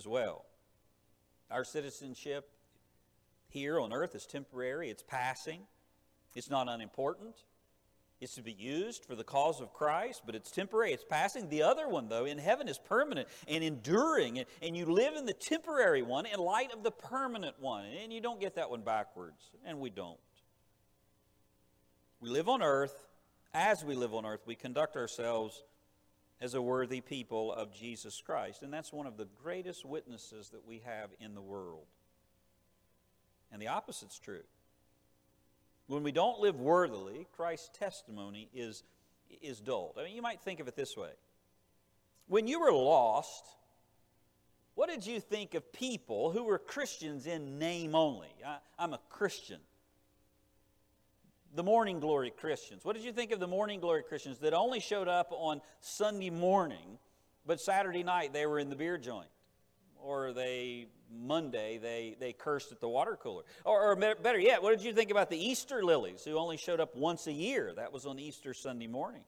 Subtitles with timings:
[0.00, 0.46] as well.
[1.50, 2.48] Our citizenship
[3.48, 5.60] here on earth is temporary, it's passing,
[6.34, 7.36] it's not unimportant.
[8.18, 11.48] It's to be used for the cause of Christ, but it's temporary, it's passing.
[11.48, 15.32] The other one, though, in heaven is permanent and enduring, and you live in the
[15.32, 17.86] temporary one in light of the permanent one.
[18.02, 20.18] And you don't get that one backwards, and we don't.
[22.20, 23.06] We live on earth.
[23.54, 25.64] As we live on earth, we conduct ourselves
[26.40, 28.62] as a worthy people of Jesus Christ.
[28.62, 31.84] And that's one of the greatest witnesses that we have in the world.
[33.52, 34.42] And the opposite's true.
[35.86, 38.84] When we don't live worthily, Christ's testimony is,
[39.42, 39.96] is dulled.
[39.98, 41.10] I mean, you might think of it this way
[42.28, 43.44] When you were lost,
[44.76, 48.32] what did you think of people who were Christians in name only?
[48.46, 49.58] I, I'm a Christian.
[51.54, 52.84] The morning glory Christians.
[52.84, 56.30] What did you think of the morning glory Christians that only showed up on Sunday
[56.30, 56.98] morning,
[57.44, 59.28] but Saturday night they were in the beer joint?
[60.02, 63.42] Or they Monday, they, they cursed at the water cooler.
[63.64, 66.80] Or, or, better yet, what did you think about the Easter lilies who only showed
[66.80, 67.72] up once a year?
[67.74, 69.24] That was on Easter Sunday morning.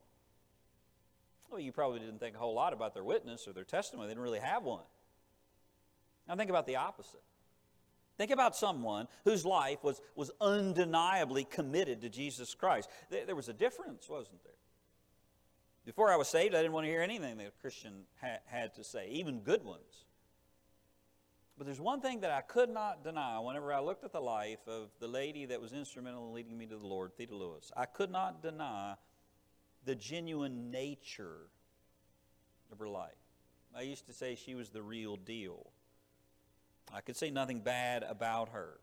[1.51, 4.07] Well, you probably didn't think a whole lot about their witness or their testimony.
[4.07, 4.84] They didn't really have one.
[6.27, 7.20] Now, think about the opposite.
[8.23, 12.89] Think about someone whose life was, was undeniably committed to Jesus Christ.
[13.11, 14.53] There, there was a difference, wasn't there?
[15.84, 18.77] Before I was saved, I didn't want to hear anything that a Christian ha- had
[18.77, 20.05] to say, even good ones.
[21.59, 24.69] But there's one thing that I could not deny whenever I looked at the life
[24.69, 27.73] of the lady that was instrumental in leading me to the Lord, Theda Lewis.
[27.77, 28.95] I could not deny
[29.84, 31.48] the genuine nature
[32.70, 33.11] of her life.
[33.77, 35.72] I used to say she was the real deal.
[36.92, 38.78] I could say nothing bad about her.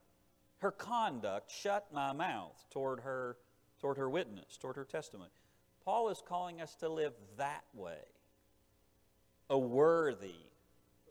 [0.60, 3.38] Her conduct shut my mouth toward her,
[3.80, 5.30] toward her witness, toward her testimony.
[5.86, 8.04] Paul is calling us to live that way,
[9.50, 10.36] a worthy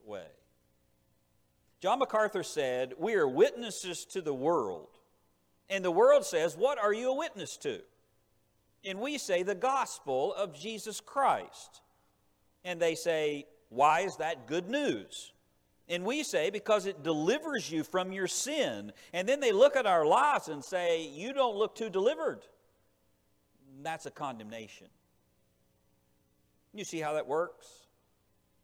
[0.04, 0.26] way.
[1.80, 4.88] John MacArthur said, We are witnesses to the world.
[5.70, 7.80] And the world says, What are you a witness to?
[8.84, 11.80] And we say, The gospel of Jesus Christ.
[12.64, 15.32] And they say, Why is that good news?
[15.88, 18.92] And we say, Because it delivers you from your sin.
[19.12, 22.40] And then they look at our lives and say, You don't look too delivered.
[23.82, 24.88] That's a condemnation.
[26.74, 27.66] You see how that works?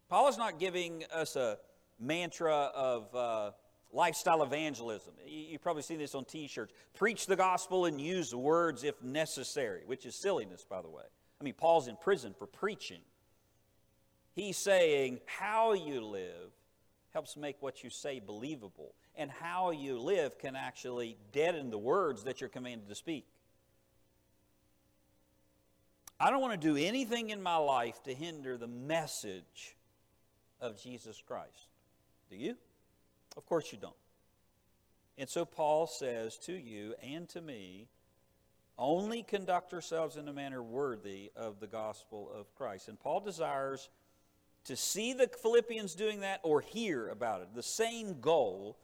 [0.09, 1.59] Paul is not giving us a
[1.99, 3.51] mantra of uh,
[3.93, 5.15] lifestyle evangelism.
[5.27, 6.75] You, you probably seen this on t shirts.
[6.95, 11.05] Preach the gospel and use words if necessary, which is silliness, by the way.
[11.41, 13.01] I mean, Paul's in prison for preaching.
[14.35, 16.51] He's saying how you live
[17.15, 22.25] helps make what you say believable, and how you live can actually deaden the words
[22.25, 23.25] that you're commanded to speak.
[26.21, 29.77] I don't want to do anything in my life to hinder the message
[30.61, 31.69] of Jesus Christ.
[32.31, 32.57] Do you?
[33.37, 33.95] Of course you don't.
[35.17, 37.87] And so Paul says to you and to me,
[38.77, 42.89] only conduct ourselves in a manner worthy of the gospel of Christ.
[42.89, 43.89] And Paul desires
[44.65, 48.77] to see the Philippians doing that or hear about it, the same goal.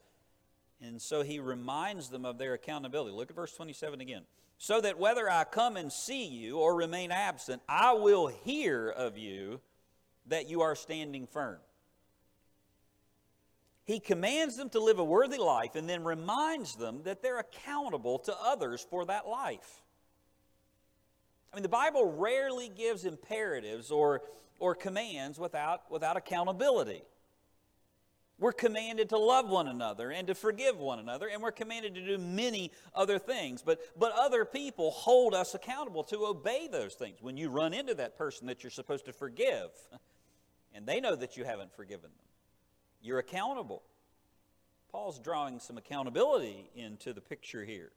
[0.82, 3.14] And so he reminds them of their accountability.
[3.14, 4.22] Look at verse 27 again.
[4.58, 9.16] So that whether I come and see you or remain absent, I will hear of
[9.16, 9.60] you
[10.26, 11.58] that you are standing firm.
[13.84, 18.18] He commands them to live a worthy life and then reminds them that they're accountable
[18.20, 19.82] to others for that life.
[21.52, 24.22] I mean, the Bible rarely gives imperatives or,
[24.60, 27.02] or commands without, without accountability.
[28.38, 32.06] We're commanded to love one another and to forgive one another, and we're commanded to
[32.06, 33.60] do many other things.
[33.62, 37.18] But, but other people hold us accountable to obey those things.
[37.20, 39.68] When you run into that person that you're supposed to forgive,
[40.74, 42.28] and they know that you haven't forgiven them,
[43.02, 43.82] you're accountable.
[44.90, 47.92] Paul's drawing some accountability into the picture here.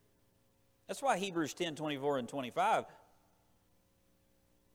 [0.88, 2.86] That's why Hebrews 10 24 and 25.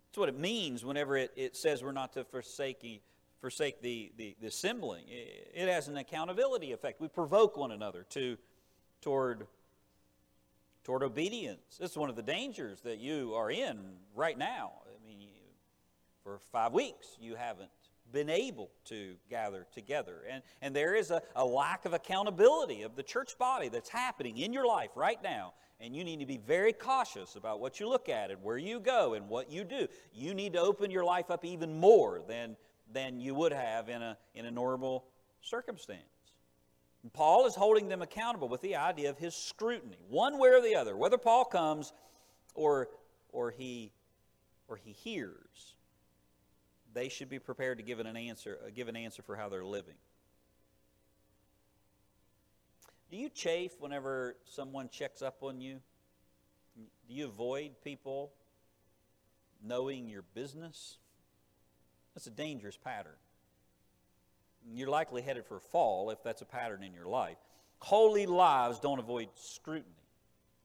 [0.09, 3.03] That's what it means whenever it, it says we're not to forsake,
[3.41, 5.05] forsake the, the, the assembling.
[5.09, 7.01] It, has an accountability effect.
[7.01, 8.39] We provoke one another to,
[9.03, 9.47] toward,
[10.85, 11.77] toward obedience.
[11.79, 13.79] This is one of the dangers that you are in
[14.15, 14.73] right now.
[14.87, 15.29] I mean,
[16.25, 17.69] for five weeks, you haven't
[18.11, 20.23] been able to gather together.
[20.31, 24.39] And, and there is a, a lack of accountability of the church body that's happening
[24.39, 25.53] in your life right now.
[25.81, 28.81] And you need to be very cautious about what you look at and where you
[28.81, 29.87] go and what you do.
[30.13, 32.57] You need to open your life up even more than,
[32.93, 35.05] than you would have in a, in a normal
[35.41, 36.03] circumstance.
[37.05, 40.61] And Paul is holding them accountable with the idea of his scrutiny, one way or
[40.61, 41.93] the other, whether Paul comes
[42.55, 42.89] or,
[43.31, 43.93] or, he,
[44.67, 45.77] or he hears
[46.95, 49.95] they should be prepared to give an answer, give an answer for how they're living.
[53.11, 55.81] Do you chafe whenever someone checks up on you?
[56.77, 58.33] Do you avoid people
[59.65, 60.99] knowing your business?
[62.15, 63.17] That's a dangerous pattern.
[64.75, 67.39] You're likely headed for a fall if that's a pattern in your life.
[67.79, 69.95] Holy lives don't avoid scrutiny,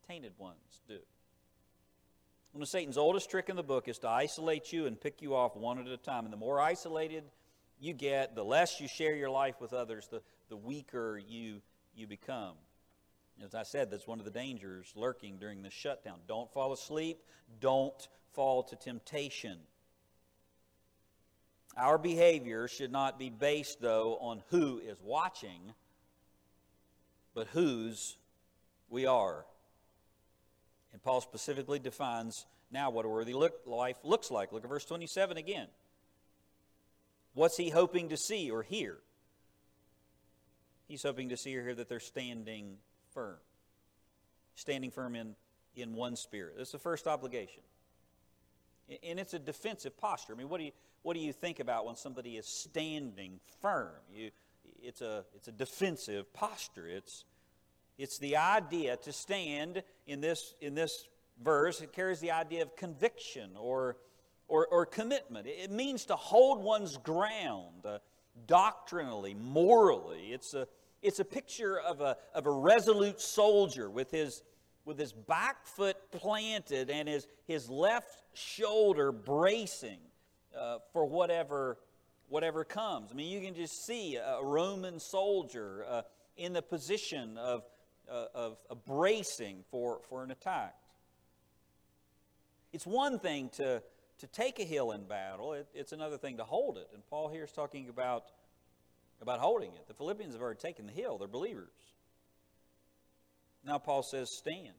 [0.07, 0.97] tainted ones do.
[2.51, 5.35] One of Satan's oldest trick in the book is to isolate you and pick you
[5.35, 6.25] off one at a time.
[6.25, 7.23] And the more isolated
[7.79, 11.61] you get, the less you share your life with others, the, the weaker you,
[11.95, 12.55] you become.
[13.43, 16.19] As I said, that's one of the dangers lurking during the shutdown.
[16.27, 17.19] Don't fall asleep.
[17.59, 19.57] Don't fall to temptation.
[21.75, 25.73] Our behavior should not be based, though, on who is watching,
[27.33, 28.17] but whose
[28.89, 29.45] we are.
[30.91, 34.51] And Paul specifically defines now what a worthy look, life looks like.
[34.51, 35.67] Look at verse 27 again.
[37.33, 38.97] What's he hoping to see or hear?
[40.93, 42.77] He's hoping to see hear that they're standing
[43.15, 43.37] firm.
[44.53, 45.35] Standing firm in,
[45.75, 46.53] in one spirit.
[46.55, 47.63] That's the first obligation.
[49.03, 50.33] And it's a defensive posture.
[50.33, 53.89] I mean, what do you, what do you think about when somebody is standing firm?
[54.13, 54.29] You,
[54.83, 56.85] it's, a, it's a defensive posture.
[56.87, 57.25] It's,
[57.97, 61.07] it's the idea to stand in this, in this
[61.43, 63.97] verse, it carries the idea of conviction or,
[64.47, 65.47] or, or commitment.
[65.47, 67.97] It means to hold one's ground uh,
[68.45, 70.27] doctrinally, morally.
[70.31, 70.67] It's a,
[71.03, 74.41] it's a picture of a, of a resolute soldier with his,
[74.85, 79.99] with his back foot planted and his, his left shoulder bracing
[80.57, 81.77] uh, for whatever,
[82.29, 83.11] whatever comes.
[83.11, 86.01] I mean, you can just see a Roman soldier uh,
[86.37, 87.63] in the position of,
[88.09, 90.75] uh, of, bracing for, for an attack.
[92.71, 93.83] It's one thing to,
[94.19, 96.87] to take a hill in battle, it, it's another thing to hold it.
[96.93, 98.23] And Paul here is talking about,
[99.23, 99.87] about holding it.
[99.87, 101.71] The Philippians have already taken the hill, they're believers.
[103.65, 104.75] Now Paul says, stand.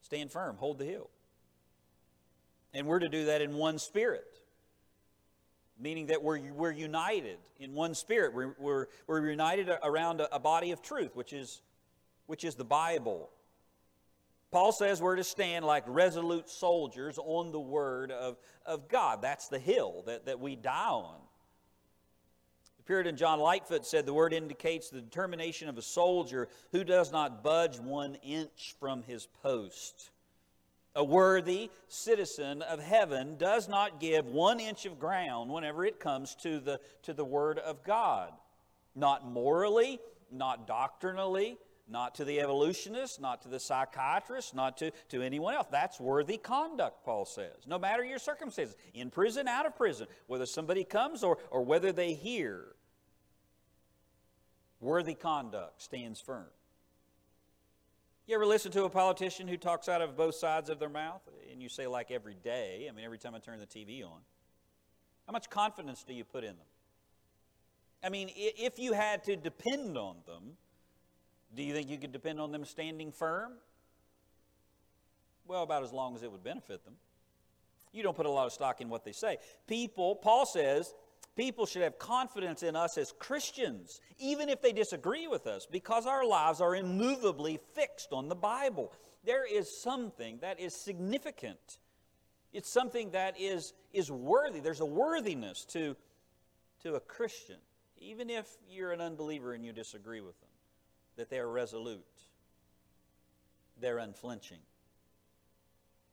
[0.00, 1.10] Stand firm, hold the hill.
[2.72, 4.38] And we're to do that in one spirit
[5.78, 8.34] meaning that we're, we're united in one spirit.
[8.34, 11.62] We're, we're, we're united around a, a body of truth, which is,
[12.26, 13.30] which is the Bible.
[14.50, 19.22] Paul says we're to stand like resolute soldiers on the word of, of God.
[19.22, 21.16] That's the hill that, that we die on.
[22.88, 27.44] Puritan John Lightfoot said the word indicates the determination of a soldier who does not
[27.44, 30.08] budge one inch from his post.
[30.94, 36.34] A worthy citizen of heaven does not give one inch of ground whenever it comes
[36.36, 38.32] to the, to the Word of God.
[38.96, 40.00] Not morally,
[40.32, 41.58] not doctrinally,
[41.90, 45.66] not to the evolutionist, not to the psychiatrist, not to, to anyone else.
[45.70, 47.66] That's worthy conduct, Paul says.
[47.66, 51.92] No matter your circumstances, in prison, out of prison, whether somebody comes or, or whether
[51.92, 52.74] they hear,
[54.80, 56.46] worthy conduct stands firm.
[58.26, 61.22] You ever listen to a politician who talks out of both sides of their mouth?
[61.50, 64.20] And you say, like every day, I mean, every time I turn the TV on.
[65.26, 66.66] How much confidence do you put in them?
[68.04, 70.56] I mean, if you had to depend on them,
[71.54, 73.52] do you think you could depend on them standing firm?
[75.46, 76.94] Well, about as long as it would benefit them.
[77.92, 79.38] You don't put a lot of stock in what they say.
[79.66, 80.92] People, Paul says,
[81.38, 86.04] people should have confidence in us as Christians, even if they disagree with us, because
[86.04, 88.92] our lives are immovably fixed on the Bible.
[89.24, 91.78] There is something that is significant.
[92.52, 94.58] It's something that is, is worthy.
[94.58, 95.96] There's a worthiness to,
[96.82, 97.58] to a Christian,
[97.98, 100.50] even if you're an unbeliever and you disagree with them,
[101.16, 102.04] that they're resolute,
[103.80, 104.58] they're unflinching,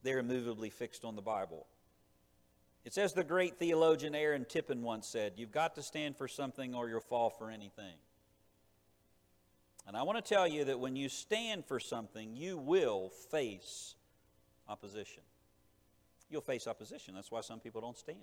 [0.03, 1.65] they're immovably fixed on the Bible.
[2.85, 6.75] It's as the great theologian Aaron Tippin once said you've got to stand for something
[6.75, 7.95] or you'll fall for anything.
[9.87, 13.95] And I want to tell you that when you stand for something, you will face
[14.69, 15.23] opposition.
[16.29, 17.15] You'll face opposition.
[17.15, 18.17] That's why some people don't stand.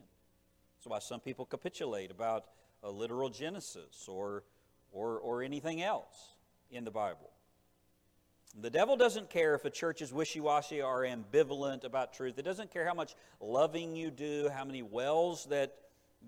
[0.78, 2.46] That's why some people capitulate about
[2.84, 4.44] a literal Genesis or,
[4.92, 6.34] or, or anything else
[6.70, 7.30] in the Bible.
[8.60, 12.38] The devil doesn't care if a church is wishy washy or ambivalent about truth.
[12.38, 15.74] It doesn't care how much loving you do, how many wells that,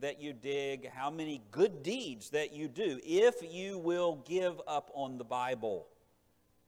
[0.00, 2.98] that you dig, how many good deeds that you do.
[3.04, 5.86] If you will give up on the Bible,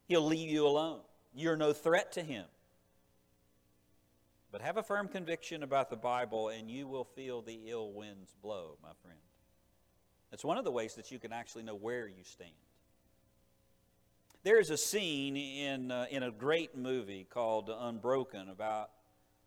[0.08, 1.00] he'll leave you alone.
[1.34, 2.44] You're no threat to him.
[4.52, 8.34] But have a firm conviction about the Bible, and you will feel the ill winds
[8.42, 9.18] blow, my friend.
[10.30, 12.52] That's one of the ways that you can actually know where you stand.
[14.47, 18.91] There's a scene in, uh, in a great movie called Unbroken about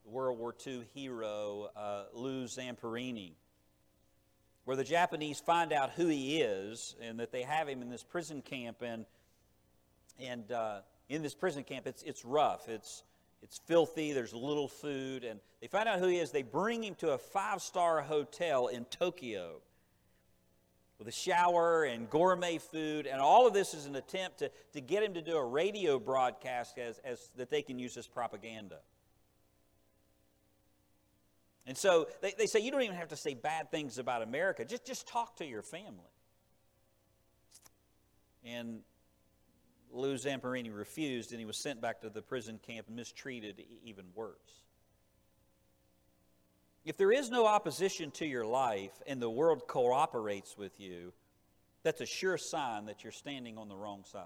[0.03, 3.31] World War II hero uh, Lou Zamperini,
[4.65, 8.03] where the Japanese find out who he is and that they have him in this
[8.03, 8.81] prison camp.
[8.81, 9.05] And,
[10.19, 12.67] And uh, in this prison camp, it's, it's rough.
[12.67, 13.03] It's,
[13.41, 14.11] it's filthy.
[14.11, 15.23] There's little food.
[15.23, 16.31] And they find out who he is.
[16.31, 19.61] They bring him to a five star hotel in Tokyo
[20.99, 23.07] with a shower and gourmet food.
[23.07, 25.97] And all of this is an attempt to, to get him to do a radio
[25.97, 28.79] broadcast as, as, that they can use as propaganda.
[31.65, 34.65] And so they, they say you don't even have to say bad things about America,
[34.65, 36.11] just, just talk to your family.
[38.43, 38.79] And
[39.91, 44.05] Lou Zamperini refused, and he was sent back to the prison camp and mistreated even
[44.15, 44.63] worse.
[46.89, 51.13] If there is no opposition to your life and the world cooperates with you,
[51.83, 54.25] that's a sure sign that you're standing on the wrong side.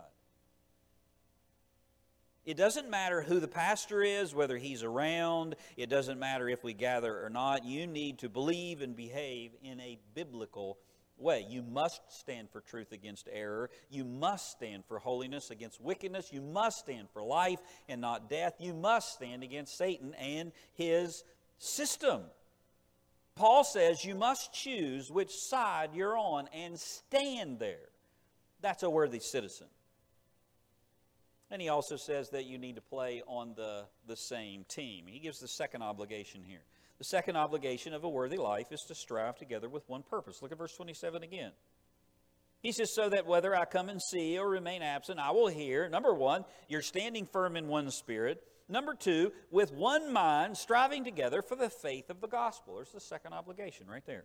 [2.46, 6.72] It doesn't matter who the pastor is, whether he's around, it doesn't matter if we
[6.72, 7.65] gather or not.
[7.65, 10.77] You need to believe and behave in a biblical
[11.17, 11.46] way.
[11.50, 13.72] You must stand for truth against error.
[13.89, 16.32] You must stand for holiness against wickedness.
[16.32, 18.53] You must stand for life and not death.
[18.60, 21.25] You must stand against Satan and his
[21.58, 22.22] system.
[23.35, 27.89] Paul says you must choose which side you're on and stand there.
[28.61, 29.67] That's a worthy citizen.
[31.49, 35.05] And he also says that you need to play on the, the same team.
[35.07, 36.63] He gives the second obligation here.
[36.97, 40.41] The second obligation of a worthy life is to strive together with one purpose.
[40.41, 41.51] Look at verse 27 again.
[42.63, 45.88] He says, So that whether I come and see or remain absent, I will hear.
[45.89, 48.41] Number one, you're standing firm in one spirit.
[48.70, 52.77] Number two, with one mind, striving together for the faith of the gospel.
[52.77, 54.24] There's the second obligation right there.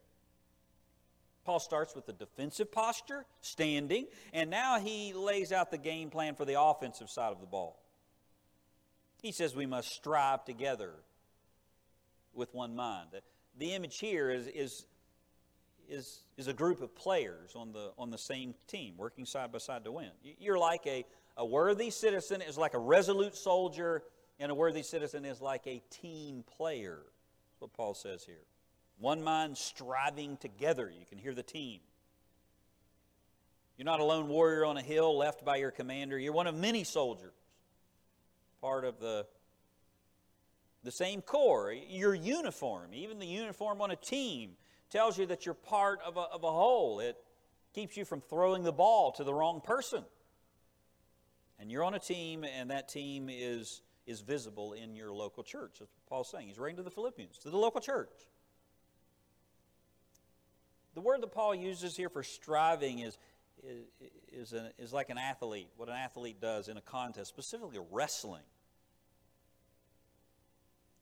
[1.44, 6.34] Paul starts with the defensive posture, standing, and now he lays out the game plan
[6.34, 7.82] for the offensive side of the ball.
[9.22, 10.92] He says we must strive together
[12.34, 13.08] with one mind.
[13.58, 14.86] The, image here is, is,
[15.88, 19.58] is, is a group of players on the, on the same team, working side by
[19.58, 20.10] side to win.
[20.38, 21.04] You're like a,
[21.36, 24.02] a worthy citizen is like a resolute soldier
[24.38, 27.00] and a worthy citizen is like a team player.
[27.02, 28.42] That's what Paul says here.
[28.98, 30.90] One mind striving together.
[30.90, 31.80] You can hear the team.
[33.76, 36.18] You're not a lone warrior on a hill left by your commander.
[36.18, 37.32] You're one of many soldiers,
[38.60, 39.24] part of the,
[40.82, 41.72] the same corps.
[41.88, 44.56] Your uniform, even the uniform on a team,
[44.90, 47.00] tells you that you're part of a, of a whole.
[47.00, 47.16] It
[47.74, 50.04] keeps you from throwing the ball to the wrong person.
[51.60, 55.76] And you're on a team, and that team is is visible in your local church.
[55.78, 56.48] That's what Paul's saying.
[56.48, 58.08] He's writing to the Philippians, to the local church.
[60.94, 63.18] The word that Paul uses here for striving is,
[63.62, 63.84] is,
[64.32, 68.42] is, a, is like an athlete, what an athlete does in a contest, specifically wrestling.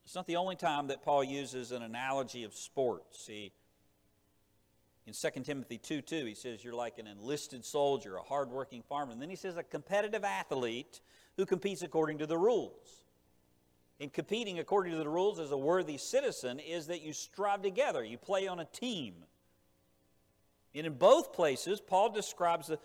[0.05, 3.25] It's not the only time that Paul uses an analogy of sports.
[3.25, 3.53] See,
[5.07, 9.13] in 2 Timothy 2 2, he says, You're like an enlisted soldier, a hardworking farmer.
[9.13, 11.01] And then he says, A competitive athlete
[11.37, 13.03] who competes according to the rules.
[13.99, 18.05] In competing according to the rules as a worthy citizen is that you strive together,
[18.05, 19.15] you play on a team.
[20.75, 22.79] And in both places, Paul describes the,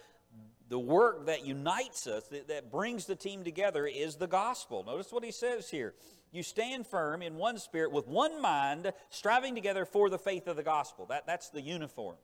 [0.69, 4.85] the work that unites us, that, that brings the team together, is the gospel.
[4.85, 5.93] Notice what he says here.
[6.31, 10.55] You stand firm in one spirit with one mind, striving together for the faith of
[10.55, 11.05] the gospel.
[11.07, 12.15] That, that's the uniform.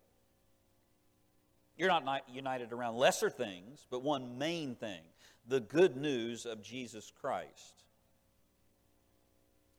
[1.78, 5.02] You're not united around lesser things, but one main thing
[5.48, 7.84] the good news of Jesus Christ.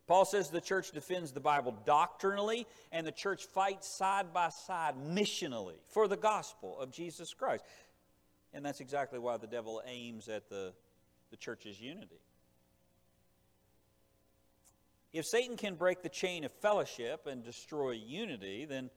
[0.06, 4.94] Paul says the church defends the Bible doctrinally, and the church fights side by side
[4.96, 7.64] missionally for the gospel of Jesus Christ.
[8.54, 10.72] And that's exactly why the devil aims at the,
[11.30, 12.20] the church's unity.
[15.12, 18.90] If Satan can break the chain of fellowship and destroy unity, then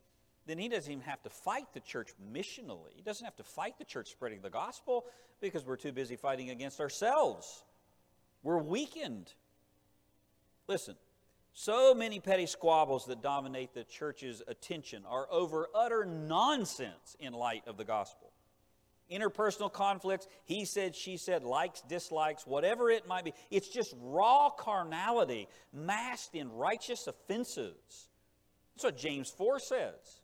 [0.48, 2.94] then he doesn't even have to fight the church missionally.
[2.96, 5.06] He doesn't have to fight the church spreading the gospel
[5.40, 7.64] because we're too busy fighting against ourselves.
[8.44, 9.34] We're weakened.
[10.68, 10.96] Listen,
[11.54, 17.64] so many petty squabbles that dominate the church's attention are over utter nonsense in light
[17.68, 18.32] of the gospel.
[19.12, 23.34] Interpersonal conflicts, he said, she said, likes, dislikes, whatever it might be.
[23.50, 28.08] It's just raw carnality masked in righteous offenses.
[28.74, 30.22] That's what James 4 says.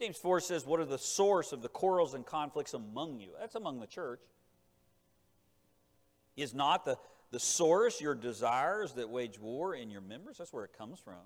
[0.00, 3.32] James 4 says, What are the source of the quarrels and conflicts among you?
[3.38, 4.20] That's among the church.
[6.36, 6.96] Is not the,
[7.32, 10.38] the source your desires that wage war in your members?
[10.38, 11.20] That's where it comes from.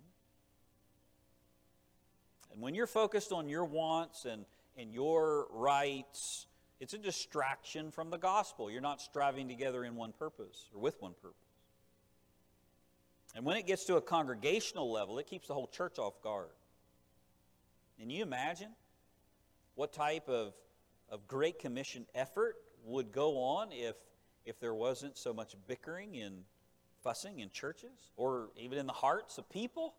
[2.53, 4.45] And when you're focused on your wants and,
[4.77, 6.47] and your rights,
[6.81, 8.71] it's a distraction from the gospel.
[8.71, 11.39] You're not striving together in one purpose or with one purpose.
[13.35, 16.51] And when it gets to a congregational level, it keeps the whole church off guard.
[17.99, 18.71] Can you imagine
[19.75, 20.55] what type of,
[21.11, 23.97] of Great Commission effort would go on if,
[24.45, 26.45] if there wasn't so much bickering and
[27.03, 29.95] fussing in churches or even in the hearts of people?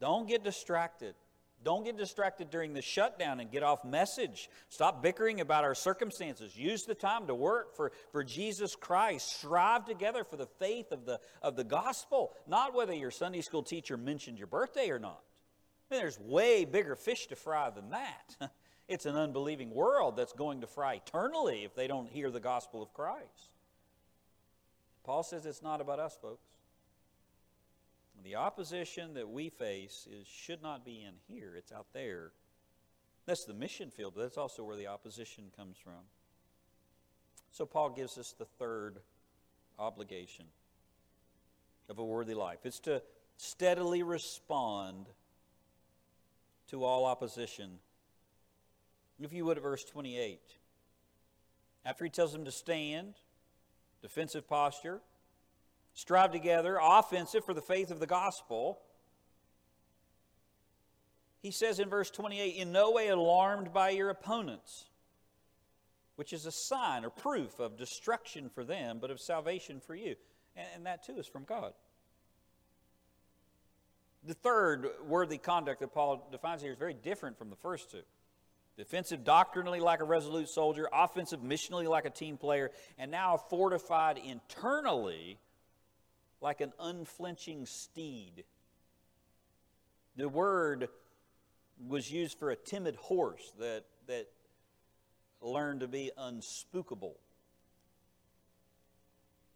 [0.00, 1.14] Don't get distracted.
[1.62, 4.48] Don't get distracted during the shutdown and get off message.
[4.70, 6.56] Stop bickering about our circumstances.
[6.56, 9.36] Use the time to work for, for Jesus Christ.
[9.36, 13.62] Strive together for the faith of the, of the gospel, not whether your Sunday school
[13.62, 15.20] teacher mentioned your birthday or not.
[15.90, 18.50] I mean, there's way bigger fish to fry than that.
[18.90, 22.82] It's an unbelieving world that's going to fry eternally if they don't hear the gospel
[22.82, 23.52] of Christ.
[25.04, 26.42] Paul says it's not about us, folks.
[28.24, 32.32] The opposition that we face is, should not be in here, it's out there.
[33.26, 36.04] That's the mission field, but that's also where the opposition comes from.
[37.52, 38.98] So, Paul gives us the third
[39.78, 40.46] obligation
[41.88, 43.02] of a worthy life it's to
[43.36, 45.06] steadily respond
[46.70, 47.78] to all opposition.
[49.18, 50.40] If you would, at verse 28.
[51.84, 53.14] After he tells them to stand,
[54.02, 55.00] defensive posture,
[55.94, 58.78] strive together, offensive for the faith of the gospel.
[61.42, 64.84] He says in verse 28 in no way alarmed by your opponents,
[66.16, 70.16] which is a sign or proof of destruction for them, but of salvation for you.
[70.56, 71.72] And, that too is from God.
[74.26, 78.02] The third worthy conduct that Paul defines here is very different from the first two.
[78.76, 84.18] Defensive doctrinally like a resolute soldier, offensive missionally like a team player, and now fortified
[84.18, 85.38] internally
[86.40, 88.44] like an unflinching steed.
[90.16, 90.88] The word
[91.88, 94.28] was used for a timid horse that, that
[95.40, 97.14] learned to be unspookable.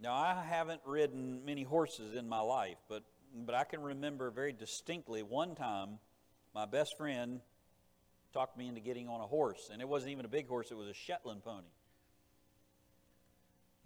[0.00, 3.04] Now, I haven't ridden many horses in my life, but,
[3.46, 5.98] but I can remember very distinctly one time
[6.54, 7.40] my best friend
[8.32, 9.70] talked me into getting on a horse.
[9.72, 11.68] And it wasn't even a big horse, it was a Shetland pony.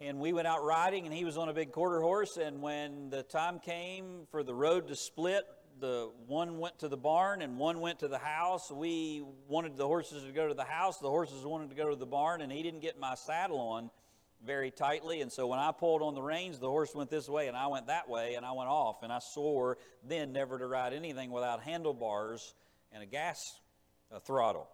[0.01, 2.37] And we went out riding, and he was on a big quarter horse.
[2.37, 5.45] And when the time came for the road to split,
[5.81, 8.71] the one went to the barn and one went to the house.
[8.71, 10.99] We wanted the horses to go to the house.
[10.99, 13.91] The horses wanted to go to the barn, and he didn't get my saddle on
[14.45, 15.21] very tightly.
[15.21, 17.67] And so when I pulled on the reins, the horse went this way, and I
[17.67, 19.03] went that way, and I went off.
[19.03, 22.55] And I swore then never to ride anything without handlebars
[22.93, 23.59] and a gas
[24.11, 24.69] a throttle.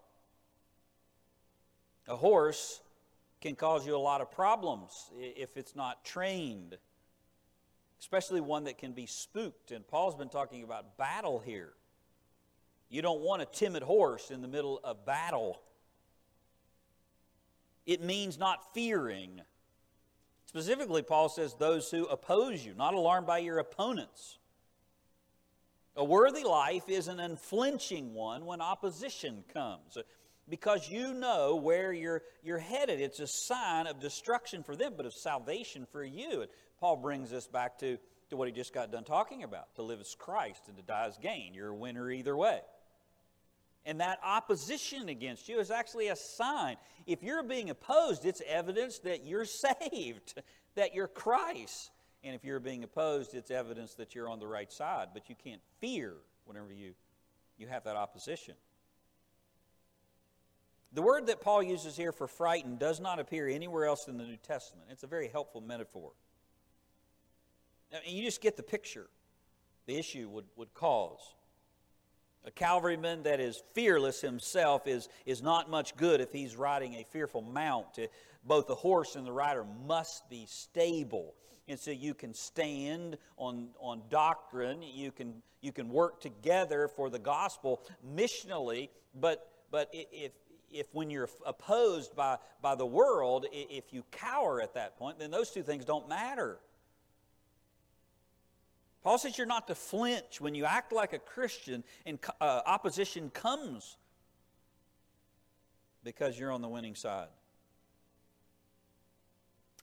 [2.07, 2.81] A horse
[3.45, 6.75] can cause you a lot of problems if it's not trained,
[7.99, 9.69] especially one that can be spooked.
[9.69, 11.73] And Paul's been talking about battle here.
[12.89, 15.61] You don't want a timid horse in the middle of battle.
[17.85, 19.41] It means not fearing.
[20.47, 24.39] Specifically, Paul says those who oppose you, not alarmed by your opponents.
[25.95, 29.99] A worthy life is an unflinching one when opposition comes
[30.49, 32.99] because you know where you're, you're headed.
[32.99, 36.41] It's a sign of destruction for them, but of salvation for you.
[36.41, 37.97] And Paul brings this back to,
[38.29, 39.73] to what he just got done talking about.
[39.75, 41.53] To live as Christ and to die as gain.
[41.53, 42.59] You're a winner either way.
[43.85, 46.77] And that opposition against you is actually a sign.
[47.05, 49.45] If you're being opposed, it's evidence that you're
[49.91, 50.41] saved,
[50.75, 51.91] that you're Christ.
[52.23, 55.09] And if you're being opposed, it's evidence that you're on the right side.
[55.13, 56.13] But you can't fear
[56.45, 56.93] whenever you,
[57.57, 58.55] you have that opposition.
[60.93, 64.23] The word that Paul uses here for frightened does not appear anywhere else in the
[64.23, 64.87] New Testament.
[64.89, 66.11] It's a very helpful metaphor.
[68.05, 69.07] You just get the picture
[69.85, 71.35] the issue would, would cause.
[72.45, 77.03] A cavalryman that is fearless himself is, is not much good if he's riding a
[77.03, 77.87] fearful mount.
[77.97, 78.07] Eh,
[78.43, 81.33] both the horse and the rider must be stable
[81.67, 87.09] and so you can stand on, on doctrine you can you can work together for
[87.09, 87.81] the gospel
[88.15, 90.31] missionally but but if
[90.75, 95.31] if when you're opposed by by the world if you cower at that point then
[95.31, 96.59] those two things don't matter
[99.03, 103.29] paul says you're not to flinch when you act like a christian and uh, opposition
[103.29, 103.97] comes
[106.03, 107.27] because you're on the winning side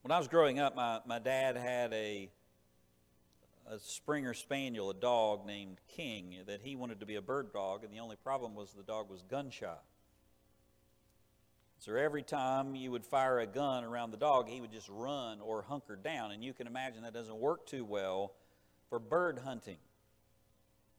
[0.02, 2.28] when I was growing up, my, my dad had a,
[3.70, 7.84] a Springer Spaniel, a dog named King, that he wanted to be a bird dog,
[7.84, 9.76] and the only problem was the dog was gun shy.
[11.82, 15.40] So every time you would fire a gun around the dog, he would just run
[15.40, 16.30] or hunker down.
[16.30, 18.34] And you can imagine that doesn't work too well
[18.88, 19.78] for bird hunting.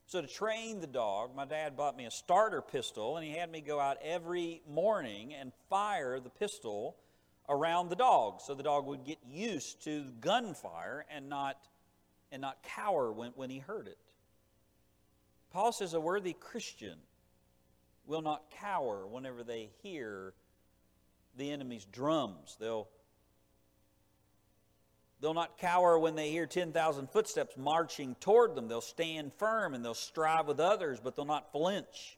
[0.07, 3.49] So to train the dog, my dad bought me a starter pistol, and he had
[3.49, 6.97] me go out every morning and fire the pistol
[7.47, 11.65] around the dog so the dog would get used to gunfire and not,
[12.29, 13.97] and not cower when, when he heard it.
[15.53, 16.97] Paul says a worthy Christian
[18.05, 20.33] will not cower whenever they hear
[21.37, 22.57] the enemy's drums.
[22.59, 22.87] They'll,
[25.23, 28.67] They'll not cower when they hear 10,000 footsteps marching toward them.
[28.67, 32.17] They'll stand firm and they'll strive with others, but they'll not flinch.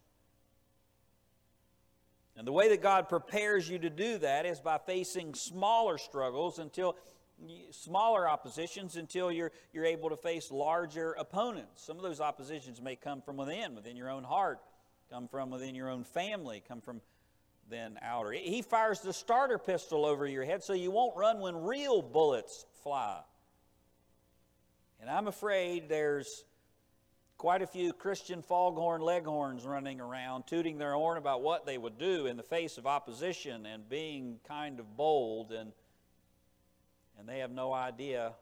[2.35, 6.57] And the way that God prepares you to do that is by facing smaller struggles
[6.57, 6.95] until
[7.69, 11.83] smaller oppositions until you're, you're able to face larger opponents.
[11.85, 14.61] Some of those oppositions may come from within, within your own heart,
[15.11, 17.01] come from within your own family, come from
[17.69, 18.31] then outer.
[18.31, 22.65] He fires the starter pistol over your head so you won't run when real bullets
[22.83, 23.21] fly.
[25.01, 26.45] And I'm afraid there's
[27.37, 31.97] quite a few Christian foghorn leghorns running around, tooting their horn about what they would
[31.97, 35.71] do in the face of opposition and being kind of bold, and,
[37.19, 38.33] and they have no idea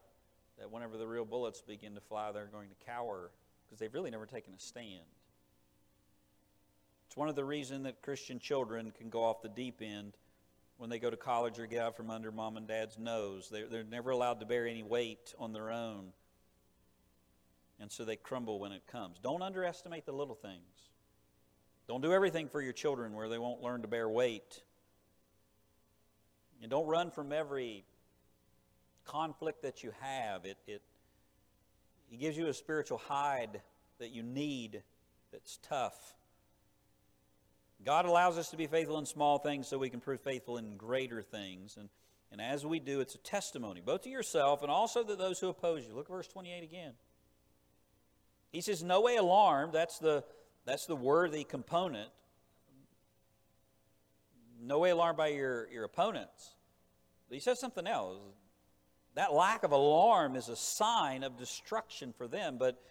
[0.59, 3.31] that whenever the real bullets begin to fly, they're going to cower
[3.65, 5.03] because they've really never taken a stand.
[7.13, 10.13] It's one of the reasons that Christian children can go off the deep end
[10.77, 13.49] when they go to college or get out from under mom and dad's nose.
[13.51, 16.11] They're, they're never allowed to bear any weight on their own
[17.79, 19.19] and so they crumble when it comes.
[19.19, 20.89] Don't underestimate the little things.
[21.87, 24.63] Don't do everything for your children where they won't learn to bear weight.
[26.63, 27.83] And don't run from every
[29.05, 30.45] conflict that you have.
[30.45, 30.81] It, it,
[32.11, 33.61] it gives you a spiritual hide
[33.99, 34.81] that you need
[35.31, 36.15] that's tough.
[37.85, 40.77] God allows us to be faithful in small things so we can prove faithful in
[40.77, 41.75] greater things.
[41.77, 41.89] And,
[42.31, 45.49] and as we do, it's a testimony, both to yourself and also to those who
[45.49, 45.93] oppose you.
[45.93, 46.93] Look at verse 28 again.
[48.51, 49.73] He says, No way alarmed.
[49.73, 50.23] That's the,
[50.65, 52.09] that's the worthy component.
[54.61, 56.51] No way alarmed by your, your opponents.
[57.27, 58.17] But he says something else.
[59.15, 62.81] That lack of alarm is a sign of destruction for them, but,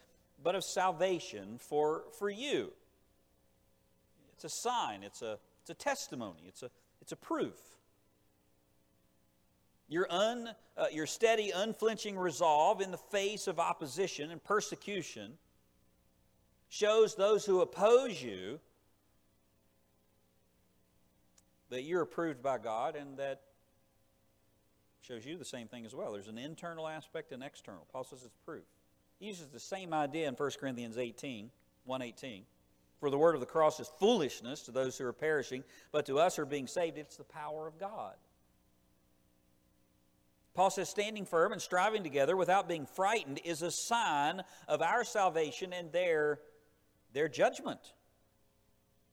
[0.42, 2.72] but of salvation for, for you.
[4.42, 7.60] It's a sign, it's a, it's a testimony, it's a, it's a proof.
[9.88, 15.34] Your, un, uh, your steady, unflinching resolve in the face of opposition and persecution
[16.68, 18.58] shows those who oppose you
[21.70, 23.42] that you're approved by God and that
[25.02, 26.10] shows you the same thing as well.
[26.10, 27.86] There's an internal aspect and external.
[27.92, 28.64] Paul says it's proof.
[29.20, 31.48] He uses the same idea in 1 Corinthians 18,
[31.84, 32.42] 118.
[33.02, 36.20] For the word of the cross is foolishness to those who are perishing, but to
[36.20, 38.14] us who are being saved, it's the power of God.
[40.54, 45.02] Paul says, standing firm and striving together without being frightened is a sign of our
[45.02, 46.38] salvation and their
[47.12, 47.80] their judgment,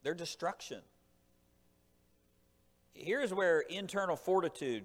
[0.03, 0.81] their destruction.
[2.93, 4.83] Here's where internal fortitude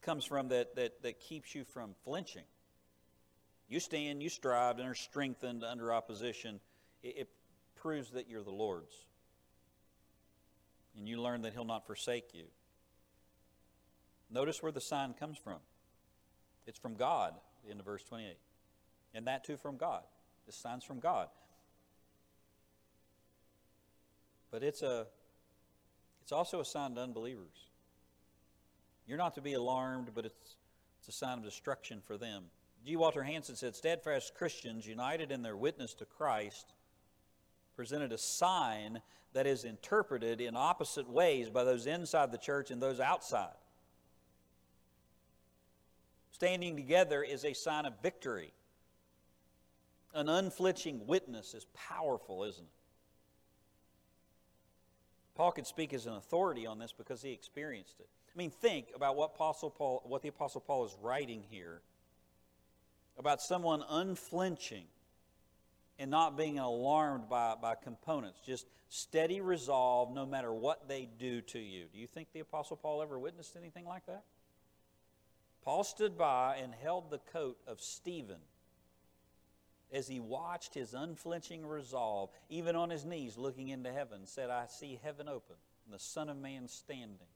[0.00, 2.46] comes from that, that, that keeps you from flinching.
[3.68, 6.58] You stand, you strive, and are strengthened under opposition.
[7.04, 7.28] It, it
[7.82, 8.94] proves that you're the Lord's.
[10.96, 12.44] And you learn that He'll not forsake you.
[14.30, 15.58] Notice where the sign comes from.
[16.66, 17.34] It's from God,
[17.68, 18.36] in verse 28.
[19.14, 20.02] And that too from God.
[20.46, 21.28] This sign's from God.
[24.50, 25.06] But it's, a,
[26.22, 27.66] it's also a sign to unbelievers.
[29.08, 30.56] You're not to be alarmed, but it's,
[31.00, 32.44] it's a sign of destruction for them.
[32.86, 32.96] G.
[32.96, 36.72] Walter Hansen said steadfast Christians, united in their witness to Christ,
[37.76, 39.00] presented a sign
[39.32, 43.54] that is interpreted in opposite ways by those inside the church and those outside.
[46.32, 48.52] Standing together is a sign of victory.
[50.14, 52.70] An unflinching witness is powerful, isn't it?
[55.34, 58.08] Paul could speak as an authority on this because he experienced it.
[58.34, 61.80] I mean, think about what Apostle Paul, what the Apostle Paul is writing here
[63.18, 64.84] about someone unflinching
[66.02, 71.40] and not being alarmed by, by components, just steady resolve no matter what they do
[71.40, 71.84] to you.
[71.92, 74.24] Do you think the Apostle Paul ever witnessed anything like that?
[75.64, 78.40] Paul stood by and held the coat of Stephen
[79.92, 84.66] as he watched his unflinching resolve, even on his knees looking into heaven, said, I
[84.66, 87.28] see heaven open and the Son of Man standing.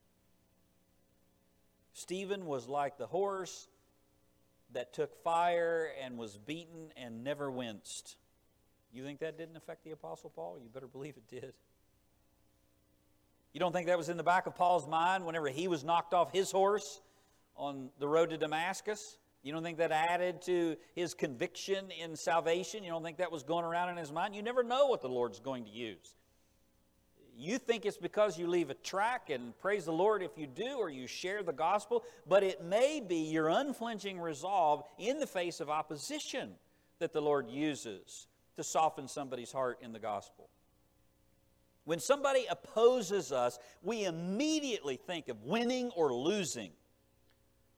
[1.92, 3.68] Stephen was like the horse
[4.72, 8.16] that took fire and was beaten and never winced.
[8.96, 10.58] You think that didn't affect the Apostle Paul?
[10.58, 11.52] You better believe it did.
[13.52, 16.14] You don't think that was in the back of Paul's mind whenever he was knocked
[16.14, 17.02] off his horse
[17.58, 19.18] on the road to Damascus?
[19.42, 22.82] You don't think that added to his conviction in salvation?
[22.82, 24.34] You don't think that was going around in his mind?
[24.34, 26.14] You never know what the Lord's going to use.
[27.36, 30.78] You think it's because you leave a track and praise the Lord if you do
[30.78, 35.60] or you share the gospel, but it may be your unflinching resolve in the face
[35.60, 36.52] of opposition
[36.98, 40.48] that the Lord uses to soften somebody's heart in the gospel.
[41.84, 46.72] When somebody opposes us, we immediately think of winning or losing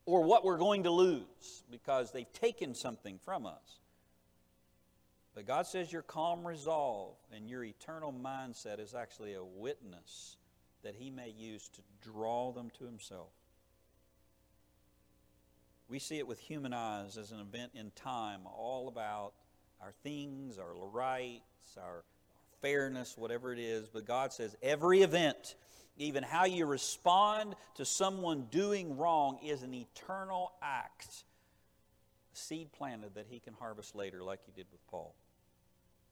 [0.07, 3.81] or what we're going to lose because they've taken something from us.
[5.35, 10.39] But God says your calm resolve and your eternal mindset is actually a witness
[10.83, 13.29] that He may use to draw them to Himself.
[15.89, 19.35] We see it with human eyes as an event in time, all about
[19.81, 22.05] our things, our rights, our
[22.61, 23.89] fairness, whatever it is.
[23.89, 25.55] But God says every event,
[25.97, 31.25] even how you respond to someone doing wrong, is an eternal act.
[32.33, 35.15] A seed planted that He can harvest later, like He did with Paul.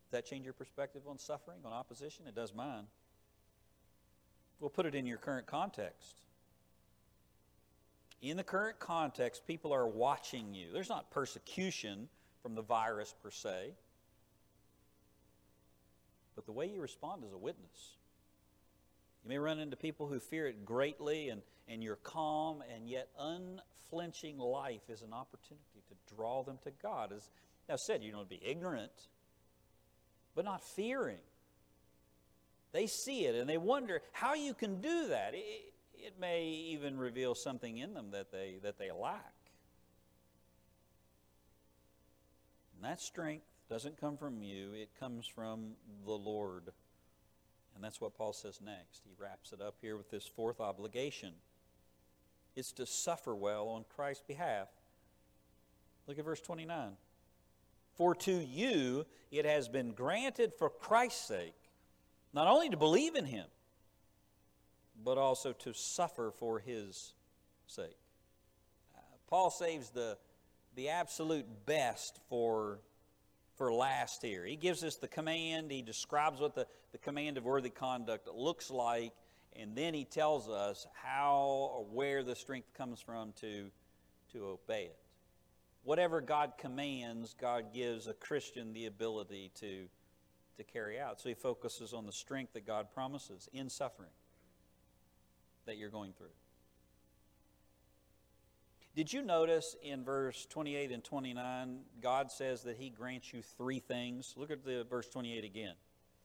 [0.06, 2.26] Does that change your perspective on suffering, on opposition?
[2.28, 2.84] It does mine.
[4.60, 6.20] We'll put it in your current context.
[8.22, 10.68] In the current context, people are watching you.
[10.72, 12.08] There's not persecution
[12.46, 13.72] from the virus per se,
[16.36, 17.96] but the way you respond is a witness.
[19.24, 23.08] You may run into people who fear it greatly, and, and your calm and yet
[23.18, 27.10] unflinching life is an opportunity to draw them to God.
[27.10, 27.28] As
[27.68, 29.08] I said, you don't be ignorant,
[30.36, 31.18] but not fearing.
[32.70, 35.34] They see it and they wonder how you can do that.
[35.34, 39.35] It, it may even reveal something in them that they, that they lack.
[42.86, 45.72] That strength doesn't come from you, it comes from
[46.04, 46.70] the Lord.
[47.74, 49.02] And that's what Paul says next.
[49.04, 51.34] He wraps it up here with this fourth obligation
[52.56, 54.68] it's to suffer well on Christ's behalf.
[56.06, 56.92] Look at verse 29.
[57.96, 61.54] For to you it has been granted for Christ's sake
[62.32, 63.46] not only to believe in him,
[65.02, 67.14] but also to suffer for his
[67.66, 67.96] sake.
[68.94, 70.18] Uh, Paul saves the,
[70.76, 72.78] the absolute best for,
[73.56, 74.44] for last here.
[74.44, 78.70] He gives us the command, he describes what the, the command of worthy conduct looks
[78.70, 79.12] like,
[79.54, 83.70] and then he tells us how or where the strength comes from to,
[84.32, 84.98] to obey it.
[85.82, 89.88] Whatever God commands, God gives a Christian the ability to
[90.56, 91.20] to carry out.
[91.20, 94.10] So he focuses on the strength that God promises in suffering
[95.66, 96.28] that you're going through.
[98.96, 103.78] Did you notice in verse 28 and 29, God says that he grants you three
[103.78, 104.32] things?
[104.38, 105.74] Look at the verse 28 again.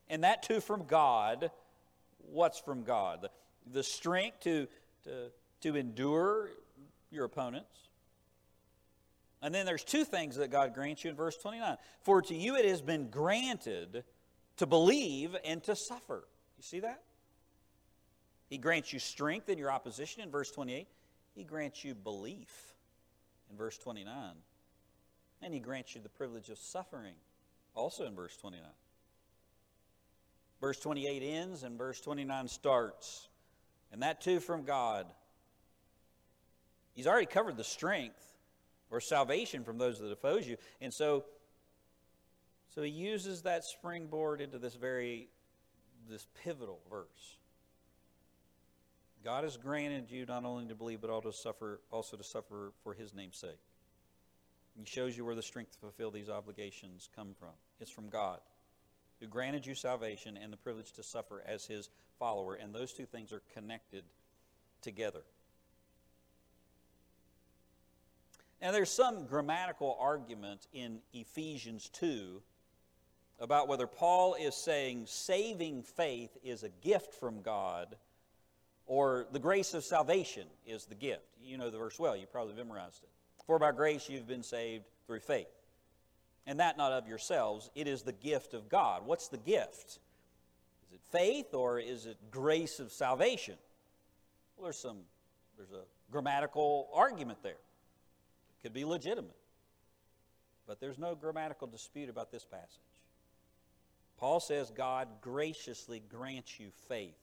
[0.09, 1.51] And that too from God.
[2.19, 3.23] What's from God?
[3.23, 3.29] The,
[3.73, 4.69] the strength to,
[5.03, 5.31] to,
[5.63, 6.51] to endure
[7.11, 7.89] your opponents.
[9.41, 11.75] And then there's two things that God grants you in verse 29.
[12.03, 14.05] For to you it has been granted
[14.57, 16.25] to believe and to suffer.
[16.55, 17.03] You see that?
[18.49, 20.87] He grants you strength in your opposition in verse 28.
[21.35, 22.73] He grants you belief
[23.49, 24.13] in verse 29.
[25.41, 27.15] And he grants you the privilege of suffering
[27.75, 28.65] also in verse 29.
[30.59, 33.29] Verse 28 ends and verse 29 starts.
[33.91, 35.07] And that too from God.
[36.93, 38.21] He's already covered the strength
[38.91, 40.57] or salvation from those that oppose you.
[40.81, 41.25] And so
[42.73, 45.27] so he uses that springboard into this very
[46.09, 47.37] this pivotal verse.
[49.23, 52.71] God has granted you not only to believe, but also to suffer, also to suffer
[52.83, 53.59] for his name's sake.
[54.75, 57.49] He shows you where the strength to fulfill these obligations come from.
[57.79, 58.39] It's from God,
[59.19, 62.55] who granted you salvation and the privilege to suffer as his follower.
[62.55, 64.03] And those two things are connected
[64.81, 65.21] together.
[68.61, 72.41] Now, there's some grammatical argument in Ephesians 2
[73.39, 77.95] about whether Paul is saying saving faith is a gift from God
[78.91, 81.23] or the grace of salvation is the gift.
[81.41, 83.09] You know the verse well, you probably memorized it.
[83.47, 85.47] For by grace you've been saved through faith.
[86.45, 89.05] And that not of yourselves, it is the gift of God.
[89.05, 89.99] What's the gift?
[90.89, 93.55] Is it faith or is it grace of salvation?
[94.57, 94.97] Well, there's some
[95.55, 97.53] there's a grammatical argument there.
[97.53, 99.37] It could be legitimate.
[100.67, 102.81] But there's no grammatical dispute about this passage.
[104.17, 107.20] Paul says God graciously grants you faith.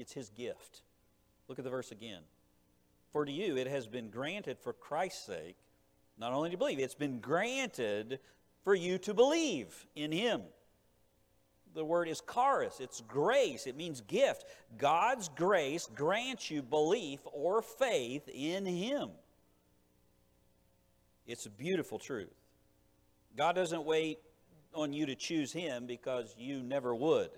[0.00, 0.80] It's his gift.
[1.46, 2.22] Look at the verse again.
[3.12, 5.56] For to you it has been granted for Christ's sake,
[6.18, 8.18] not only to believe, it's been granted
[8.64, 10.40] for you to believe in him.
[11.74, 14.46] The word is charis, it's grace, it means gift.
[14.78, 19.10] God's grace grants you belief or faith in him.
[21.26, 22.34] It's a beautiful truth.
[23.36, 24.18] God doesn't wait
[24.74, 27.30] on you to choose Him because you never would.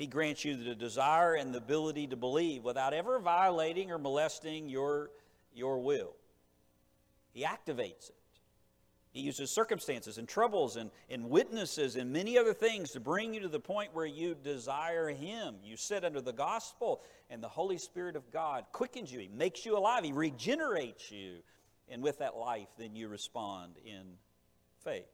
[0.00, 4.66] He grants you the desire and the ability to believe without ever violating or molesting
[4.70, 5.10] your,
[5.54, 6.14] your will.
[7.34, 8.14] He activates it.
[9.12, 13.40] He uses circumstances and troubles and, and witnesses and many other things to bring you
[13.40, 15.56] to the point where you desire Him.
[15.62, 19.18] You sit under the gospel, and the Holy Spirit of God quickens you.
[19.18, 21.40] He makes you alive, He regenerates you.
[21.90, 24.14] And with that life, then you respond in
[24.82, 25.04] faith.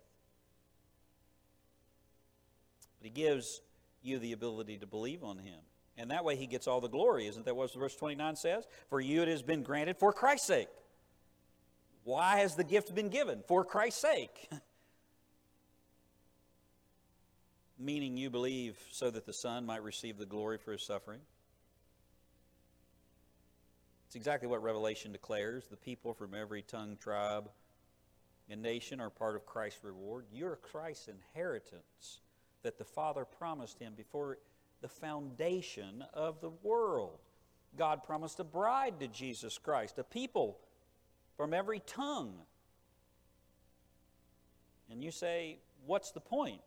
[3.00, 3.62] But He gives
[4.02, 5.58] you the ability to believe on Him.
[5.98, 7.26] And that way He gets all the glory.
[7.26, 8.64] Isn't that what verse 29 says?
[8.88, 10.68] For you it has been granted for Christ's sake.
[12.04, 13.42] Why has the gift been given?
[13.48, 14.48] For Christ's sake.
[17.78, 21.20] Meaning you believe so that the Son might receive the glory for his suffering.
[24.06, 25.66] It's exactly what Revelation declares.
[25.66, 27.50] The people from every tongue, tribe,
[28.48, 30.26] and nation are part of Christ's reward.
[30.32, 32.20] You're Christ's inheritance
[32.66, 34.38] that the Father promised him before
[34.82, 37.20] the foundation of the world.
[37.78, 40.58] God promised a bride to Jesus Christ, a people
[41.36, 42.34] from every tongue.
[44.90, 46.60] And you say, what's the point?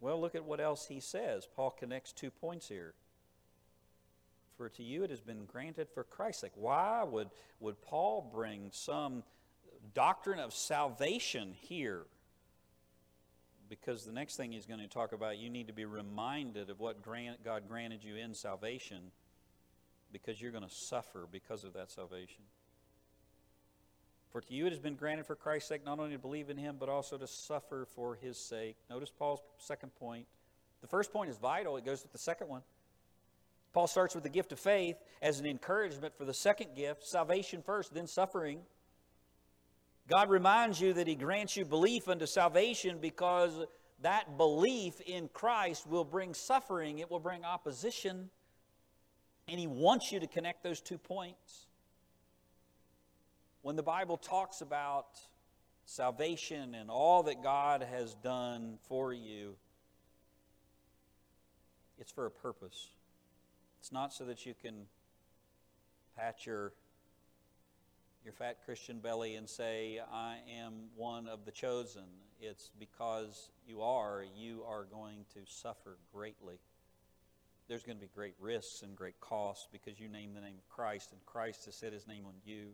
[0.00, 1.46] Well, look at what else he says.
[1.54, 2.94] Paul connects two points here.
[4.56, 6.52] For to you it has been granted for Christ's sake.
[6.56, 9.22] Why would, would Paul bring some
[9.94, 12.06] doctrine of salvation here?
[13.68, 16.80] Because the next thing he's going to talk about, you need to be reminded of
[16.80, 19.10] what grant, God granted you in salvation
[20.12, 22.42] because you're going to suffer because of that salvation.
[24.30, 26.56] For to you it has been granted for Christ's sake not only to believe in
[26.56, 28.76] him, but also to suffer for his sake.
[28.90, 30.26] Notice Paul's second point.
[30.80, 32.62] The first point is vital, it goes with the second one.
[33.72, 37.62] Paul starts with the gift of faith as an encouragement for the second gift salvation
[37.62, 38.60] first, then suffering.
[40.08, 43.52] God reminds you that he grants you belief unto salvation because
[44.00, 48.30] that belief in Christ will bring suffering, it will bring opposition.
[49.48, 51.66] And he wants you to connect those two points.
[53.62, 55.18] When the Bible talks about
[55.84, 59.56] salvation and all that God has done for you,
[61.98, 62.88] it's for a purpose.
[63.80, 64.86] It's not so that you can
[66.16, 66.72] pat your
[68.28, 72.02] your fat Christian belly and say, I am one of the chosen.
[72.42, 76.56] It's because you are, you are going to suffer greatly.
[77.68, 80.68] There's going to be great risks and great costs because you name the name of
[80.68, 82.72] Christ, and Christ has set his name on you.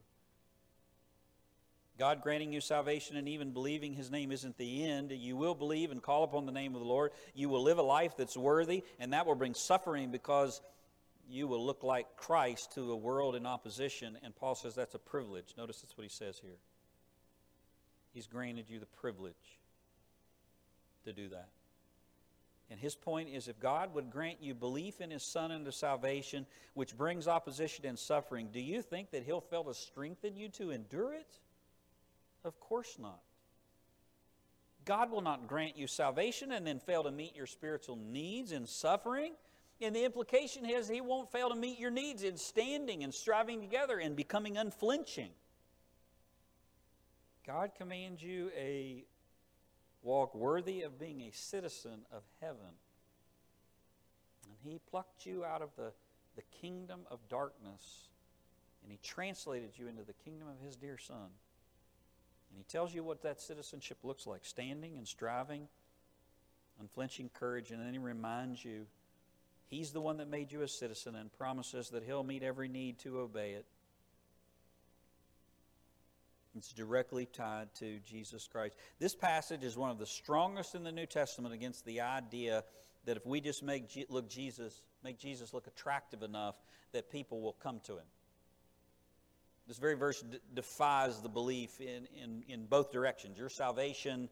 [2.01, 5.13] God granting you salvation and even believing His name isn't the end.
[5.13, 7.13] You will believe and call upon the name of the Lord.
[7.33, 10.61] You will live a life that's worthy, and that will bring suffering because
[11.29, 14.19] you will look like Christ to a world in opposition.
[14.23, 15.55] And Paul says that's a privilege.
[15.57, 16.59] Notice that's what he says here.
[18.13, 19.59] He's granted you the privilege
[21.05, 21.49] to do that.
[22.71, 26.47] And his point is if God would grant you belief in his Son into salvation,
[26.73, 30.71] which brings opposition and suffering, do you think that he'll fail to strengthen you to
[30.71, 31.39] endure it?
[32.45, 33.21] Of course not.
[34.85, 38.67] God will not grant you salvation and then fail to meet your spiritual needs in
[38.67, 39.33] suffering.
[39.81, 43.61] And the implication is He won't fail to meet your needs in standing and striving
[43.61, 45.31] together and becoming unflinching.
[47.47, 49.05] God commands you a
[50.03, 52.79] walk worthy of being a citizen of heaven.
[54.47, 55.93] And He plucked you out of the,
[56.37, 58.09] the kingdom of darkness
[58.83, 61.31] and He translated you into the kingdom of His dear Son.
[62.55, 65.67] And he tells you what that citizenship looks like standing and striving,
[66.81, 68.87] unflinching courage, and then he reminds you
[69.75, 72.99] he's the one that made you a citizen and promises that he'll meet every need
[73.01, 73.67] to obey it.
[76.57, 78.77] It's directly tied to Jesus Christ.
[79.01, 82.63] This passage is one of the strongest in the New Testament against the idea
[83.07, 86.57] that if we just make look Jesus, make Jesus look attractive enough,
[86.93, 88.07] that people will come to him.
[89.67, 93.37] This very verse d- defies the belief in, in, in both directions.
[93.37, 94.29] Your salvation,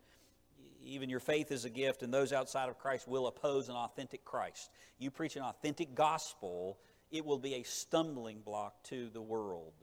[0.85, 4.25] even your faith is a gift, and those outside of Christ will oppose an authentic
[4.25, 4.71] Christ.
[4.99, 6.79] You preach an authentic gospel,
[7.11, 9.75] it will be a stumbling block to the world,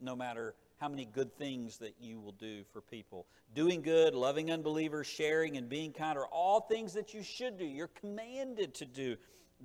[0.00, 3.26] no matter how many good things that you will do for people.
[3.54, 7.64] Doing good, loving unbelievers, sharing, and being kind are all things that you should do.
[7.64, 9.16] You're commanded to do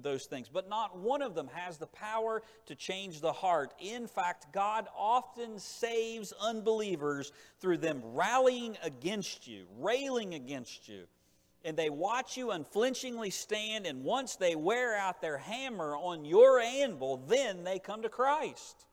[0.02, 3.74] those things, but not one of them has the power to change the heart.
[3.80, 11.04] In fact, God often saves unbelievers through them rallying against you, railing against you.
[11.66, 16.60] And they watch you unflinchingly stand, and once they wear out their hammer on your
[16.60, 18.86] anvil, then they come to Christ.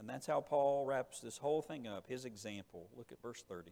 [0.00, 2.88] And that's how Paul wraps this whole thing up, his example.
[2.96, 3.70] Look at verse 30.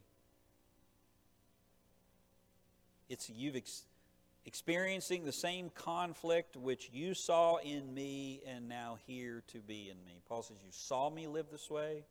[3.08, 3.56] It's you've
[4.44, 10.04] experiencing the same conflict which you saw in me and now hear to be in
[10.04, 10.20] me.
[10.28, 12.04] Paul says, You saw me live this way,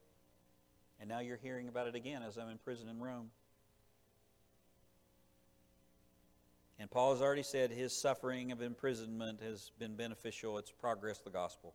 [1.00, 3.32] And now you're hearing about it again as I'm in prison in Rome.
[6.80, 10.58] And Paul has already said his suffering of imprisonment has been beneficial.
[10.58, 11.74] It's progressed the gospel,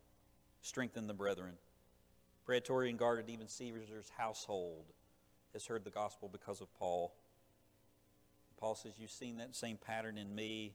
[0.61, 1.53] strengthened the brethren.
[2.43, 4.85] Praetorian guarded even Caesar's household
[5.53, 7.13] has heard the gospel because of Paul.
[8.57, 10.73] Paul says, You've seen that same pattern in me.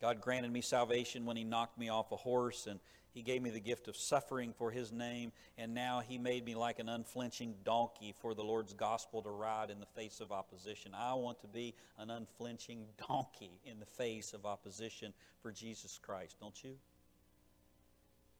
[0.00, 2.78] God granted me salvation when He knocked me off a horse, and
[3.12, 6.54] He gave me the gift of suffering for His name, and now He made me
[6.54, 10.92] like an unflinching donkey for the Lord's gospel to ride in the face of opposition.
[10.94, 15.12] I want to be an unflinching donkey in the face of opposition
[15.42, 16.76] for Jesus Christ, don't you?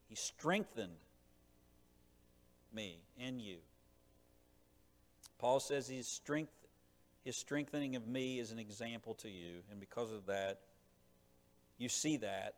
[0.09, 0.96] He strengthened
[2.72, 3.59] me and you.
[5.38, 6.53] Paul says his strength
[7.24, 10.60] his strengthening of me is an example to you, and because of that,
[11.76, 12.54] you see that,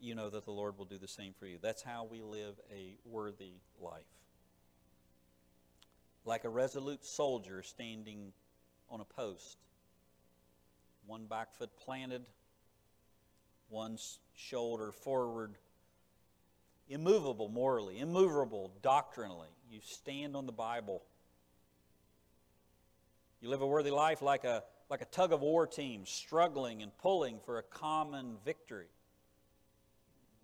[0.00, 1.58] you know that the Lord will do the same for you.
[1.60, 4.02] That's how we live a worthy life.
[6.24, 8.32] Like a resolute soldier standing
[8.90, 9.58] on a post,
[11.06, 12.22] one back foot planted,
[13.68, 13.96] one
[14.34, 15.54] shoulder forward,
[16.88, 19.48] immovable morally, immovable doctrinally.
[19.70, 21.02] You stand on the Bible.
[23.42, 26.96] You live a worthy life like a like a tug of war team struggling and
[26.98, 28.86] pulling for a common victory.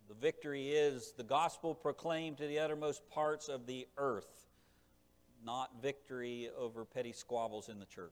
[0.08, 4.48] The victory is the gospel proclaimed to the uttermost parts of the earth,
[5.44, 8.10] not victory over petty squabbles in the church.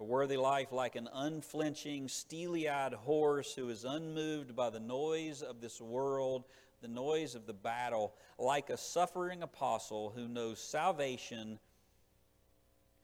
[0.00, 5.42] A worthy life like an unflinching, steely eyed horse who is unmoved by the noise
[5.42, 6.44] of this world,
[6.80, 11.58] the noise of the battle, like a suffering apostle who knows salvation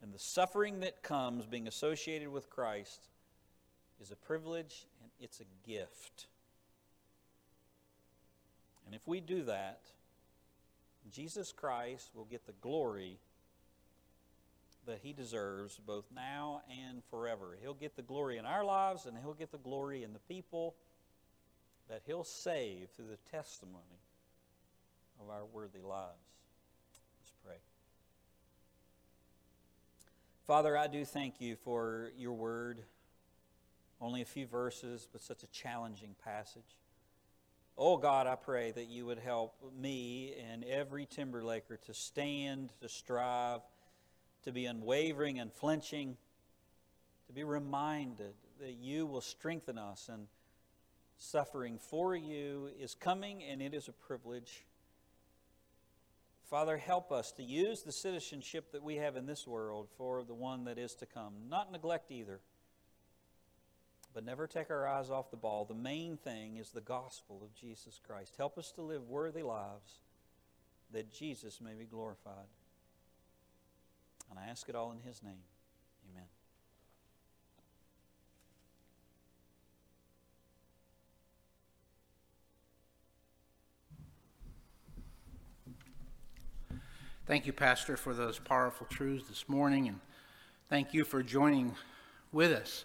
[0.02, 3.08] and the suffering that comes being associated with Christ
[4.00, 6.26] is a privilege and it's a gift.
[8.86, 9.80] And if we do that,
[11.10, 13.18] Jesus Christ will get the glory
[14.86, 17.56] that he deserves both now and forever.
[17.60, 20.74] He'll get the glory in our lives and he'll get the glory in the people
[21.88, 24.00] that he'll save through the testimony
[25.20, 26.29] of our worthy lives.
[30.50, 32.82] Father, I do thank you for your word.
[34.00, 36.76] Only a few verses, but such a challenging passage.
[37.78, 42.88] Oh God, I pray that you would help me and every Timberlaker to stand, to
[42.88, 43.60] strive,
[44.42, 46.16] to be unwavering and flinching,
[47.28, 50.26] to be reminded that you will strengthen us and
[51.16, 54.64] suffering for you is coming and it is a privilege.
[56.50, 60.34] Father, help us to use the citizenship that we have in this world for the
[60.34, 61.32] one that is to come.
[61.48, 62.40] Not neglect either,
[64.12, 65.64] but never take our eyes off the ball.
[65.64, 68.34] The main thing is the gospel of Jesus Christ.
[68.36, 70.00] Help us to live worthy lives
[70.92, 72.48] that Jesus may be glorified.
[74.28, 75.44] And I ask it all in His name.
[76.10, 76.26] Amen.
[87.30, 90.00] Thank you, Pastor, for those powerful truths this morning, and
[90.68, 91.76] thank you for joining
[92.32, 92.84] with us.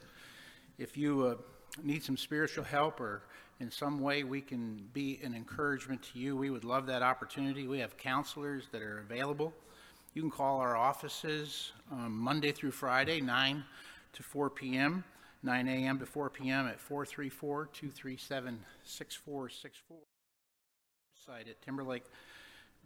[0.78, 1.36] If you uh,
[1.84, 3.24] need some spiritual help or
[3.60, 7.66] in some way we can be an encouragement to you, we would love that opportunity.
[7.66, 9.52] We have counselors that are available.
[10.14, 13.64] You can call our offices um, Monday through Friday, 9
[14.14, 15.04] to 4 p.m.,
[15.42, 15.98] 9 a.m.
[15.98, 16.68] to 4 p.m.
[16.68, 19.98] at 434 237 6464.
[21.26, 22.04] Site at Timberlake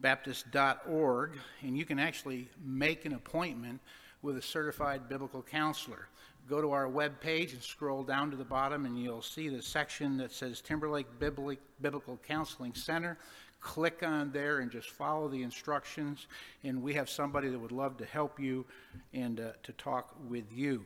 [0.01, 1.31] baptist.org,
[1.61, 3.79] and you can actually make an appointment
[4.21, 6.07] with a certified biblical counselor.
[6.49, 9.61] Go to our web page and scroll down to the bottom, and you'll see the
[9.61, 13.17] section that says Timberlake Biblical Counseling Center.
[13.61, 16.27] Click on there and just follow the instructions,
[16.63, 18.65] and we have somebody that would love to help you
[19.13, 20.85] and uh, to talk with you.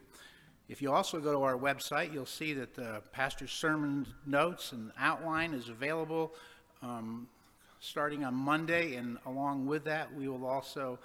[0.69, 4.91] If you also go to our website, you'll see that the pastor's sermon notes and
[4.97, 6.33] outline is available.
[6.81, 7.27] Um,
[7.83, 10.97] starting on Monday, and along with that, we will also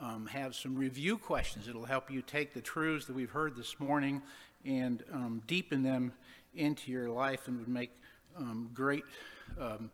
[0.00, 1.66] um, have some review questions.
[1.66, 4.22] It'll help you take the truths that we've heard this morning
[4.64, 6.12] and um, deepen them
[6.54, 7.90] into your life and would make
[8.36, 9.02] um, great,
[9.60, 9.90] um,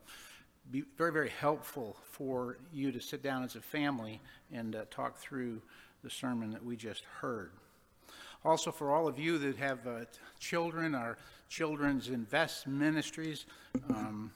[0.71, 4.21] be very, very helpful for you to sit down as a family
[4.53, 5.63] and uh, talk through
[6.05, 7.53] the sermon that we just heard.
[8.45, 10.01] Also, for all of you that have uh,
[10.39, 11.17] children, our
[11.49, 13.47] Children's Invest Ministries,
[13.89, 14.33] um,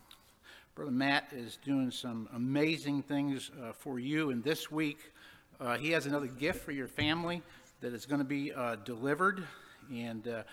[0.80, 4.30] Brother Matt is doing some amazing things uh, for you.
[4.30, 5.12] And this week,
[5.60, 7.42] uh, he has another gift for your family
[7.82, 9.44] that is going to be uh, delivered.
[9.92, 10.44] And uh,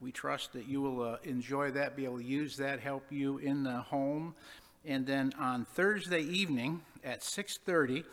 [0.00, 3.36] we trust that you will uh, enjoy that, be able to use that, help you
[3.36, 4.34] in the home.
[4.86, 8.04] And then on Thursday evening at 6:30,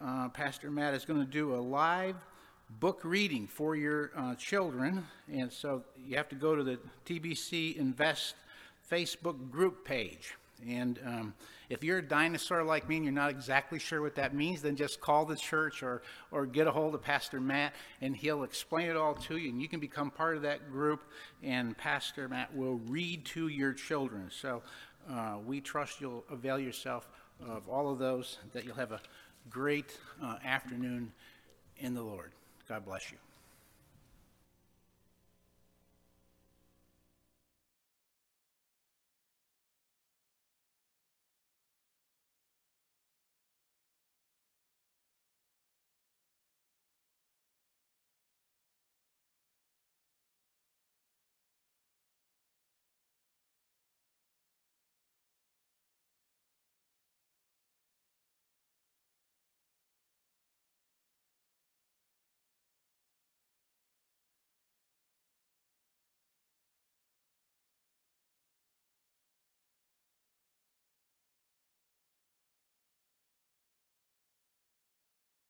[0.00, 2.16] uh, Pastor Matt is going to do a live
[2.80, 5.06] book reading for your children.
[5.32, 8.34] And so you have to go to the TBC Invest
[8.90, 10.34] Facebook group page.
[10.68, 11.34] And um,
[11.68, 14.76] if you're a dinosaur like me and you're not exactly sure what that means, then
[14.76, 18.88] just call the church or, or get a hold of Pastor Matt and he'll explain
[18.88, 19.50] it all to you.
[19.50, 21.02] And you can become part of that group,
[21.42, 24.30] and Pastor Matt will read to your children.
[24.30, 24.62] So
[25.10, 27.08] uh, we trust you'll avail yourself
[27.46, 29.00] of all of those, that you'll have a
[29.50, 31.12] great uh, afternoon
[31.78, 32.32] in the Lord.
[32.68, 33.18] God bless you.